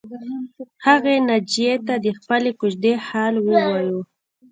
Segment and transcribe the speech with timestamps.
[0.85, 3.99] هغې ناجیې ته د خپلې کوژدې حال ووایه